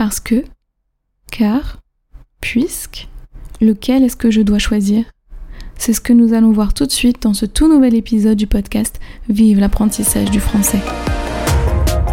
[0.00, 0.44] parce que,
[1.30, 1.76] car,
[2.40, 3.08] puisque,
[3.60, 5.04] lequel est-ce que je dois choisir?
[5.76, 8.46] C'est ce que nous allons voir tout de suite dans ce tout nouvel épisode du
[8.46, 10.78] podcast Vive l'apprentissage du français.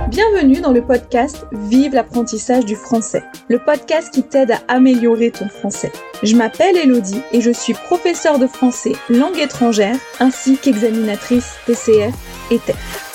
[0.09, 5.47] Bienvenue dans le podcast Vive l'apprentissage du français, le podcast qui t'aide à améliorer ton
[5.47, 5.93] français.
[6.23, 12.13] Je m'appelle Elodie et je suis professeure de français langue étrangère ainsi qu'examinatrice TCF
[12.51, 13.13] et TEF.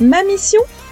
[0.00, 0.62] Ma mission?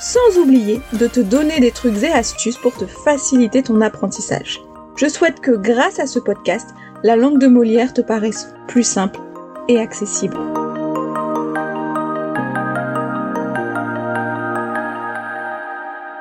[0.00, 4.60] Sans oublier de te donner des trucs et astuces pour te faciliter ton apprentissage.
[4.94, 6.68] Je souhaite que grâce à ce podcast,
[7.02, 9.18] la langue de Molière te paraisse plus simple
[9.68, 10.38] et accessible.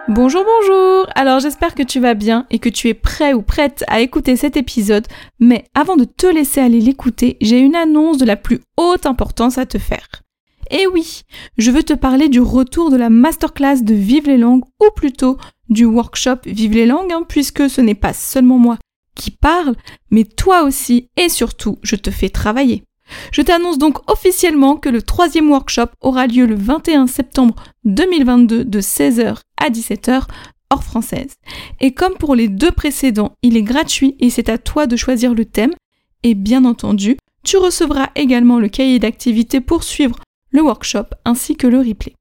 [0.08, 3.84] Bonjour, bonjour Alors j'espère que tu vas bien et que tu es prêt ou prête
[3.88, 5.06] à écouter cet épisode,
[5.40, 9.60] mais avant de te laisser aller l'écouter, j'ai une annonce de la plus haute importance
[9.60, 10.24] à te faire.
[10.70, 11.24] Et oui,
[11.58, 15.38] je veux te parler du retour de la masterclass de Vive les langues, ou plutôt
[15.70, 18.78] du workshop Vive les langues, hein, puisque ce n'est pas seulement moi
[19.16, 19.76] qui parle,
[20.12, 22.84] mais toi aussi et surtout, je te fais travailler.
[23.32, 28.82] Je t'annonce donc officiellement que le troisième workshop aura lieu le 21 septembre 2022 de
[28.82, 30.24] 16h à 17h
[30.70, 31.36] hors française.
[31.80, 35.34] Et comme pour les deux précédents, il est gratuit et c'est à toi de choisir
[35.34, 35.74] le thème.
[36.24, 40.18] Et bien entendu, tu recevras également le cahier d'activité pour suivre
[40.50, 42.14] le workshop ainsi que le replay.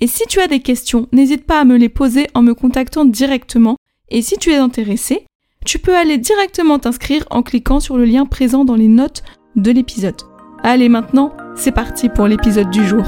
[0.00, 3.04] Et si tu as des questions, n'hésite pas à me les poser en me contactant
[3.04, 3.76] directement.
[4.08, 5.26] Et si tu es intéressé,
[5.64, 9.22] tu peux aller directement t'inscrire en cliquant sur le lien présent dans les notes
[9.54, 10.20] de l'épisode.
[10.62, 13.04] Allez maintenant, c'est parti pour l'épisode du jour.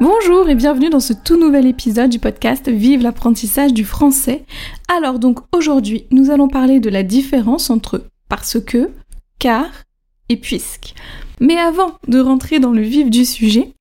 [0.00, 4.44] Bonjour et bienvenue dans ce tout nouvel épisode du podcast Vive l'apprentissage du français.
[4.86, 8.92] Alors donc aujourd'hui, nous allons parler de la différence entre parce que,
[9.40, 9.66] car
[10.28, 10.94] et puisque.
[11.40, 13.72] Mais avant de rentrer dans le vif du sujet,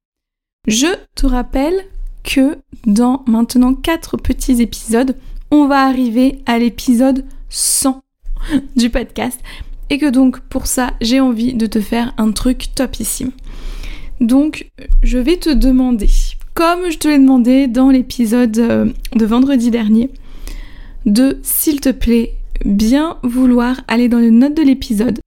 [0.67, 1.85] je te rappelle
[2.23, 2.57] que
[2.88, 5.16] dans maintenant quatre petits épisodes,
[5.51, 8.01] on va arriver à l'épisode 100
[8.75, 9.39] du podcast
[9.91, 13.31] et que donc pour ça j'ai envie de te faire un truc topissime.
[14.22, 14.69] Donc
[15.03, 16.09] je vais te demander,
[16.53, 18.85] comme je te l'ai demandé dans l'épisode euh,
[19.16, 20.09] de vendredi dernier,
[21.05, 22.33] de s'il te plaît
[22.66, 25.19] bien vouloir aller dans les notes de l'épisode.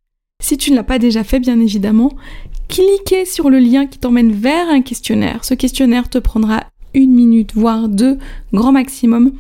[0.43, 2.13] Si tu ne l'as pas déjà fait bien évidemment,
[2.69, 5.45] cliquez sur le lien qui t'emmène vers un questionnaire.
[5.45, 6.65] Ce questionnaire te prendra
[6.95, 8.19] une minute, voire deux,
[8.53, 9.33] grand maximum,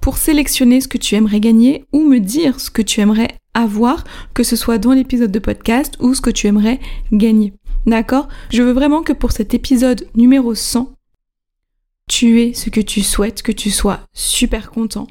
[0.00, 4.04] pour sélectionner ce que tu aimerais gagner ou me dire ce que tu aimerais avoir,
[4.34, 6.78] que ce soit dans l'épisode de podcast ou ce que tu aimerais
[7.12, 7.54] gagner.
[7.86, 8.28] D'accord?
[8.52, 10.92] Je veux vraiment que pour cet épisode numéro 100,
[12.08, 15.06] tu aies ce que tu souhaites, que tu sois super content.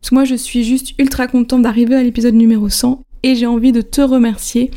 [0.00, 3.46] Parce que moi, je suis juste ultra contente d'arriver à l'épisode numéro 100 et j'ai
[3.46, 4.70] envie de te remercier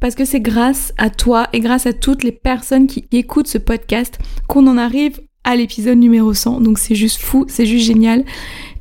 [0.00, 3.58] parce que c'est grâce à toi et grâce à toutes les personnes qui écoutent ce
[3.58, 4.18] podcast
[4.48, 6.60] qu'on en arrive à l'épisode numéro 100.
[6.60, 8.24] Donc c'est juste fou, c'est juste génial.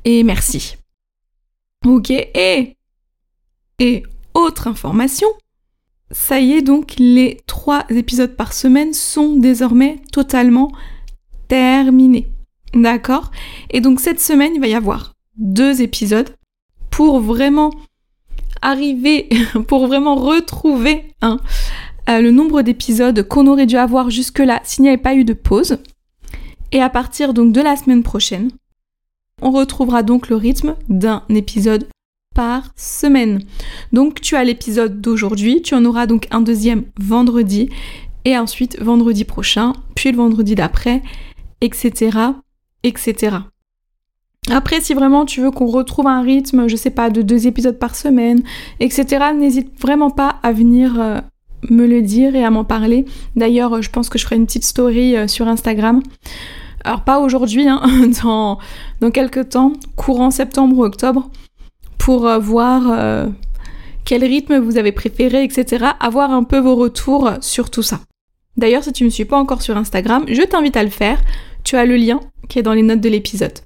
[0.05, 0.77] Et merci.
[1.85, 2.75] Ok, et,
[3.79, 4.03] et
[4.33, 5.27] autre information,
[6.11, 10.71] ça y est donc, les trois épisodes par semaine sont désormais totalement
[11.47, 12.27] terminés.
[12.73, 13.31] D'accord?
[13.71, 16.29] Et donc cette semaine, il va y avoir deux épisodes
[16.89, 17.71] pour vraiment
[18.61, 19.29] arriver,
[19.67, 21.37] pour vraiment retrouver euh,
[22.07, 25.77] le nombre d'épisodes qu'on aurait dû avoir jusque-là s'il n'y avait pas eu de pause.
[26.71, 28.51] Et à partir donc de la semaine prochaine,
[29.41, 31.87] on retrouvera donc le rythme d'un épisode
[32.39, 33.41] par semaine.
[33.91, 37.69] Donc tu as l'épisode d'aujourd'hui, tu en auras donc un deuxième vendredi
[38.23, 41.03] et ensuite vendredi prochain, puis le vendredi d'après,
[41.59, 42.17] etc.
[42.83, 43.39] etc.
[44.49, 47.77] Après, si vraiment tu veux qu'on retrouve un rythme, je sais pas, de deux épisodes
[47.77, 48.41] par semaine,
[48.79, 51.19] etc., n'hésite vraiment pas à venir euh,
[51.69, 53.03] me le dire et à m'en parler.
[53.35, 56.01] D'ailleurs, je pense que je ferai une petite story euh, sur Instagram
[56.85, 57.81] alors pas aujourd'hui, hein,
[58.23, 58.57] dans,
[59.01, 61.29] dans quelques temps, courant septembre ou octobre,
[62.09, 63.27] pour euh, voir euh,
[64.03, 65.89] quel rythme vous avez préféré, etc.
[65.99, 67.99] Avoir un peu vos retours sur tout ça.
[68.57, 71.21] D'ailleurs, si tu ne me suis pas encore sur Instagram, je t'invite à le faire.
[71.63, 73.59] Tu as le lien qui est dans les notes de l'épisode.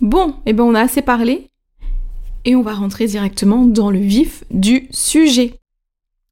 [0.00, 1.50] Bon, et eh ben on a assez parlé
[2.44, 5.60] et on va rentrer directement dans le vif du sujet.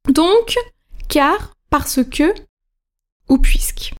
[0.09, 0.57] Donc,
[1.07, 2.33] car, parce que
[3.29, 3.93] ou puisque.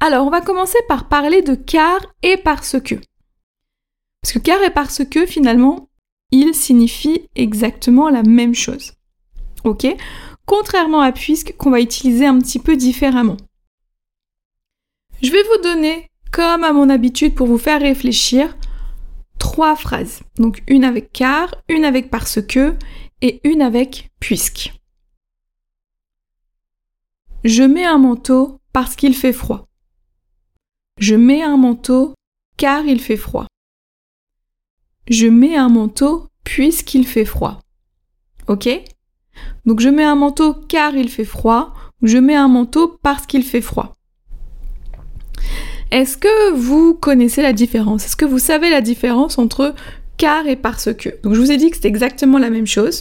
[0.00, 2.94] Alors, on va commencer par parler de car et parce que.
[4.22, 5.90] Parce que car et parce que, finalement,
[6.32, 8.94] ils signifient exactement la même chose.
[9.64, 9.86] Ok?
[10.46, 13.36] Contrairement à puisque qu'on va utiliser un petit peu différemment.
[15.22, 18.56] Je vais vous donner, comme à mon habitude pour vous faire réfléchir,
[19.38, 20.20] trois phrases.
[20.36, 22.74] Donc une avec car, une avec parce que
[23.20, 24.72] et une avec puisque.
[27.44, 29.66] Je mets un manteau parce qu'il fait froid.
[30.98, 32.14] Je mets un manteau
[32.56, 33.46] car il fait froid.
[35.08, 37.60] Je mets un manteau puisqu'il fait froid.
[38.48, 38.68] Ok?
[39.64, 43.26] Donc je mets un manteau car il fait froid ou je mets un manteau parce
[43.26, 43.96] qu'il fait froid.
[45.90, 48.06] Est-ce que vous connaissez la différence?
[48.06, 49.74] Est-ce que vous savez la différence entre
[50.16, 51.10] car et parce que?
[51.22, 53.00] Donc je vous ai dit que c'est exactement la même chose.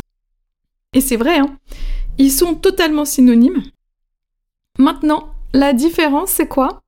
[0.93, 1.57] Et c'est vrai, hein
[2.17, 3.63] ils sont totalement synonymes.
[4.77, 6.81] Maintenant, la différence, c'est quoi?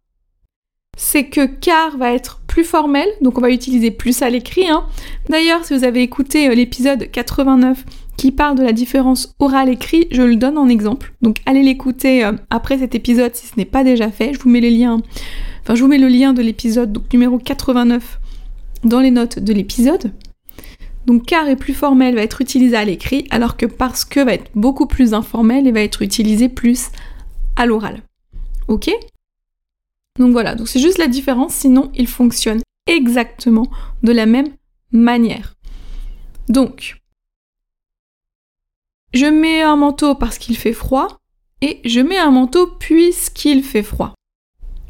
[0.98, 4.68] C'est que car va être plus formel, donc on va utiliser plus à l'écrit.
[4.68, 4.84] Hein.
[5.28, 7.84] D'ailleurs, si vous avez écouté euh, l'épisode 89
[8.16, 11.14] qui parle de la différence oral-écrit, je le donne en exemple.
[11.24, 14.36] Donc allez l'écouter euh, après cet épisode si ce n'est pas déjà fait.
[14.36, 15.02] Je vous mets les liens,
[15.64, 18.20] enfin je vous mets le lien de l'épisode numéro 89
[18.84, 20.12] dans les notes de l'épisode.
[21.08, 24.36] Donc car est plus formel va être utilisé à l'écrit, alors que parce que va
[24.36, 26.90] être beaucoup plus informel et va être utilisé plus
[27.56, 28.04] à l'oral.
[28.68, 28.92] Ok?
[30.20, 33.68] Donc voilà, donc c'est juste la différence, sinon il fonctionne exactement
[34.04, 34.54] de la même
[34.92, 35.56] manière.
[36.50, 36.98] Donc,
[39.14, 41.20] je mets un manteau parce qu'il fait froid
[41.62, 44.14] et je mets un manteau puisqu'il fait froid.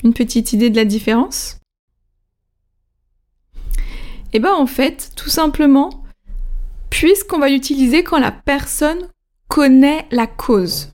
[0.04, 1.60] Une petite idée de la différence?
[4.34, 6.04] Eh bien en fait, tout simplement,
[6.90, 9.08] puisqu'on va l'utiliser quand la personne
[9.48, 10.90] connaît la cause.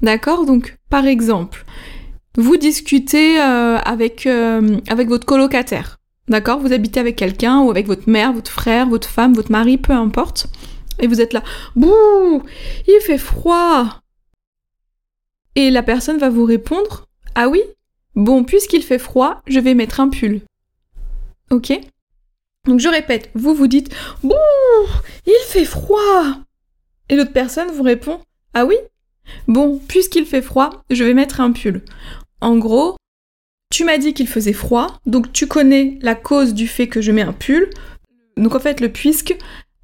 [0.00, 0.46] D'accord?
[0.46, 1.64] Donc, par exemple,
[2.36, 5.98] vous discutez euh, avec, euh, avec votre colocataire.
[6.28, 6.60] D'accord?
[6.60, 9.92] Vous habitez avec quelqu'un ou avec votre mère, votre frère, votre femme, votre mari, peu
[9.92, 10.46] importe.
[10.98, 11.42] Et vous êtes là.
[11.76, 12.42] Bouh
[12.86, 14.00] Il fait froid
[15.56, 17.62] Et la personne va vous répondre Ah oui?
[18.14, 20.40] Bon, puisqu'il fait froid, je vais mettre un pull.
[21.50, 21.72] Ok?
[22.66, 23.92] Donc je répète, vous vous dites
[24.22, 24.34] Bouh
[25.26, 26.36] Il fait froid
[27.08, 28.20] Et l'autre personne vous répond
[28.54, 28.76] Ah oui?
[29.48, 31.82] Bon, puisqu'il fait froid, je vais mettre un pull.
[32.42, 32.96] En gros,
[33.72, 37.12] tu m'as dit qu'il faisait froid, donc tu connais la cause du fait que je
[37.12, 37.70] mets un pull.
[38.36, 39.36] Donc en fait, le puisque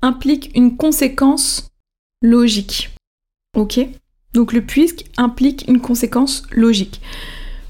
[0.03, 1.71] implique une conséquence
[2.21, 2.91] logique.
[3.57, 3.79] Ok?
[4.35, 7.01] Donc le puisque implique une conséquence logique.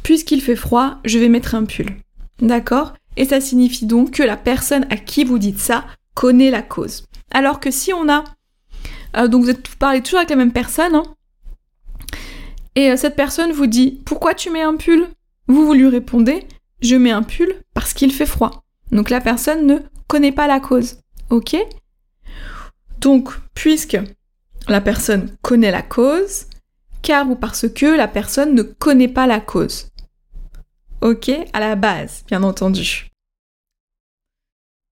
[0.03, 1.95] Puisqu'il fait froid, je vais mettre un pull.
[2.41, 2.95] D'accord?
[3.19, 7.05] Et ça signifie donc que la personne à qui vous dites ça connaît la cause.
[7.31, 8.25] Alors que si on a...
[9.19, 11.03] Euh, donc vous, êtes, parlez toujours avec la même personne, hein,
[12.79, 15.09] et euh, cette personne vous dit Pourquoi tu mets un pull?
[15.49, 16.47] Vous, vous lui répondez
[16.81, 18.63] Je mets un pull parce qu'il fait froid.
[18.93, 20.99] Donc la personne ne connaît pas la cause.
[21.29, 21.57] Ok?
[23.01, 23.99] Donc, puisque
[24.69, 26.47] la personne connaît la cause,
[27.03, 29.89] car ou parce que la personne ne connaît pas la cause.
[31.01, 31.33] Ok?
[31.53, 33.11] À la base, bien entendu.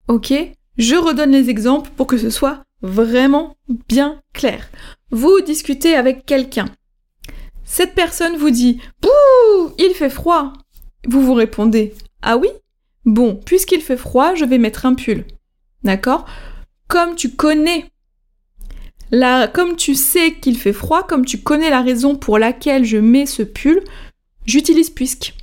[0.07, 0.33] Ok?
[0.79, 3.57] Je redonne les exemples pour que ce soit vraiment
[3.89, 4.69] bien clair.
[5.11, 6.67] Vous discutez avec quelqu'un.
[7.65, 10.53] Cette personne vous dit Bouh, il fait froid.
[11.07, 12.49] Vous vous répondez Ah oui?
[13.05, 15.25] Bon, puisqu'il fait froid, je vais mettre un pull.
[15.83, 16.27] D'accord?
[16.89, 17.87] Comme tu connais
[19.11, 22.97] la, comme tu sais qu'il fait froid, comme tu connais la raison pour laquelle je
[22.97, 23.83] mets ce pull,
[24.47, 25.35] j'utilise puisque.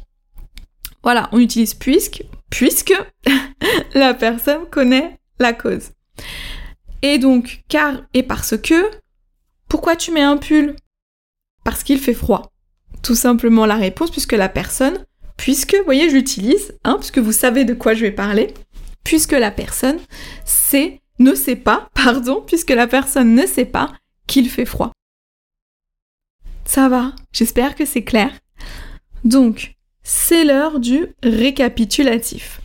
[1.03, 2.93] Voilà, on utilise puisque, puisque
[3.93, 5.91] la personne connaît la cause.
[7.01, 8.89] Et donc, car et parce que,
[9.69, 10.75] pourquoi tu mets un pull?
[11.77, 12.51] Qu'il fait froid.
[13.01, 15.05] Tout simplement la réponse, puisque la personne,
[15.37, 18.53] puisque, vous voyez, je l'utilise, hein, puisque vous savez de quoi je vais parler,
[19.03, 19.99] puisque la personne
[20.45, 23.91] sait, ne sait pas, pardon, puisque la personne ne sait pas
[24.27, 24.91] qu'il fait froid.
[26.65, 28.31] Ça va, j'espère que c'est clair.
[29.23, 29.73] Donc,
[30.03, 32.61] c'est l'heure du récapitulatif.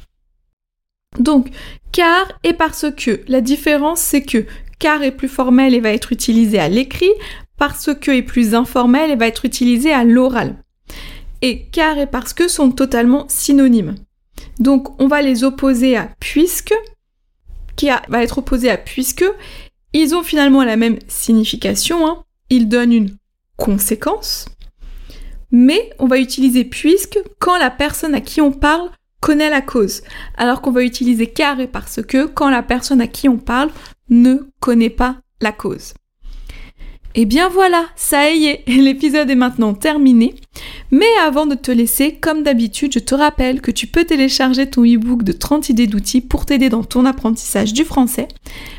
[1.19, 1.49] Donc,
[1.93, 3.23] car et parce que.
[3.29, 4.47] La différence, c'est que
[4.79, 7.13] car est plus formel et va être utilisé à l'écrit,
[7.59, 10.57] parce que est plus informel et va être utilisé à l'oral.
[11.43, 13.97] Et car et parce que sont totalement synonymes.
[14.59, 16.75] Donc on va les opposer à puisque,
[17.77, 19.25] qui va être opposé à puisque.
[19.93, 22.07] Ils ont finalement la même signification.
[22.07, 22.25] Hein.
[22.51, 23.17] Ils donnent une
[23.57, 24.47] conséquence.
[25.53, 30.03] Mais on va utiliser puisque quand la personne à qui on parle connaît la cause.
[30.37, 33.71] Alors qu'on va utiliser car et parce que quand la personne à qui on parle
[34.11, 35.95] ne connaît pas la cause.
[37.17, 40.35] Et bien voilà, ça y est, l'épisode est maintenant terminé.
[40.91, 44.85] Mais avant de te laisser, comme d'habitude, je te rappelle que tu peux télécharger ton
[44.85, 48.29] e-book de 30 idées d'outils pour t'aider dans ton apprentissage du français,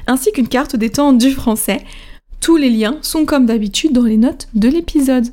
[0.07, 1.81] ainsi qu'une carte des temps du français.
[2.41, 5.27] Tous les liens sont comme d'habitude dans les notes de l'épisode.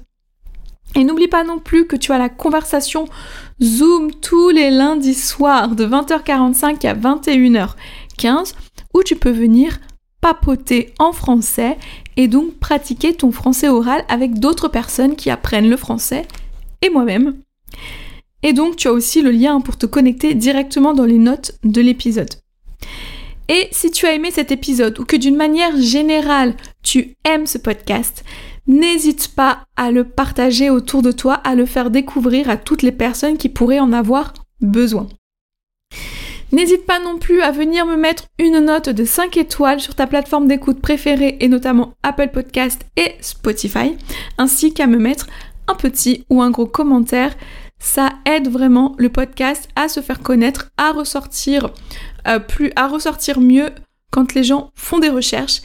[0.94, 3.06] Et n'oublie pas non plus que tu as la conversation
[3.62, 8.54] Zoom tous les lundis soirs de 20h45 à 21h15
[8.94, 9.78] où tu peux venir
[10.23, 11.76] papoter en français
[12.17, 16.26] et donc pratiquer ton français oral avec d'autres personnes qui apprennent le français
[16.81, 17.35] et moi-même.
[18.43, 21.81] Et donc tu as aussi le lien pour te connecter directement dans les notes de
[21.81, 22.35] l'épisode.
[23.49, 27.59] Et si tu as aimé cet épisode ou que d'une manière générale tu aimes ce
[27.59, 28.25] podcast,
[28.69, 32.93] n'hésite pas à le partager autour de toi, à le faire découvrir à toutes les
[32.93, 35.09] personnes qui pourraient en avoir besoin.
[36.52, 40.06] N'hésite pas non plus à venir me mettre une note de 5 étoiles sur ta
[40.06, 43.97] plateforme d'écoute préférée et notamment Apple Podcast et Spotify,
[44.37, 45.28] ainsi qu'à me mettre
[45.66, 47.35] un petit ou un gros commentaire.
[47.78, 51.71] Ça aide vraiment le podcast à se faire connaître, à ressortir
[52.28, 53.71] euh, plus, à ressortir mieux
[54.11, 55.62] quand les gens font des recherches.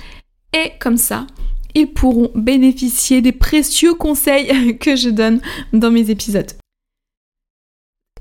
[0.54, 1.28] Et comme ça,
[1.76, 5.42] ils pourront bénéficier des précieux conseils que je donne
[5.74, 6.54] dans mes épisodes.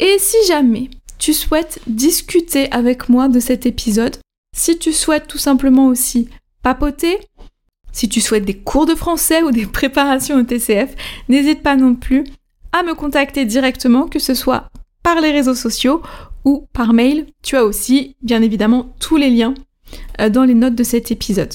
[0.00, 4.16] Et si jamais tu souhaites discuter avec moi de cet épisode,
[4.56, 6.28] si tu souhaites tout simplement aussi
[6.62, 7.18] papoter,
[7.92, 10.94] si tu souhaites des cours de français ou des préparations au TCF,
[11.28, 12.24] n'hésite pas non plus
[12.72, 14.70] à me contacter directement, que ce soit
[15.02, 16.02] par les réseaux sociaux
[16.44, 17.26] ou par mail.
[17.42, 19.54] Tu as aussi, bien évidemment, tous les liens
[20.20, 21.54] euh, dans les notes de cet épisode.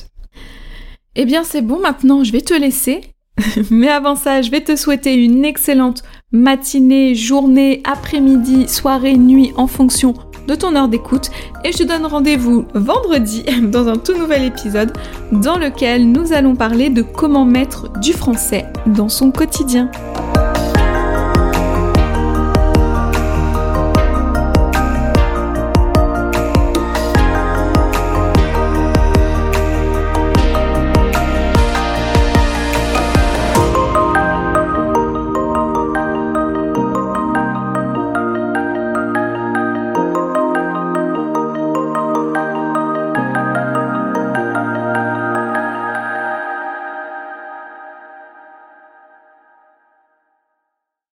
[1.16, 3.02] Eh bien, c'est bon, maintenant je vais te laisser.
[3.70, 9.68] Mais avant ça, je vais te souhaiter une excellente matinée, journée, après-midi, soirée, nuit en
[9.68, 10.14] fonction
[10.48, 11.30] de ton heure d'écoute
[11.64, 14.94] et je te donne rendez-vous vendredi dans un tout nouvel épisode
[15.32, 19.90] dans lequel nous allons parler de comment mettre du français dans son quotidien.